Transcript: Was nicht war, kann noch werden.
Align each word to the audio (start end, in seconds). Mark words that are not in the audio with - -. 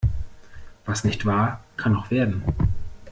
Was 0.85 1.03
nicht 1.03 1.27
war, 1.27 1.63
kann 1.77 1.91
noch 1.93 2.09
werden. 2.09 2.41